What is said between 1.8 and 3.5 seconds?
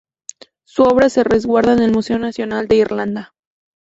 el Museo Nacional de Irlanda.